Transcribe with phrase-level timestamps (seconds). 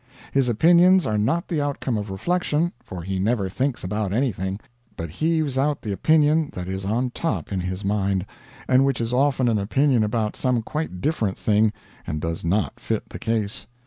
[0.31, 4.59] His opinions are not the outcome of reflection, for he never thinks about anything,
[4.97, 8.25] but heaves out the opinion that is on top in his mind,
[8.67, 11.71] and which is often an opinion about some quite different thing
[12.07, 13.67] and does not fit the case.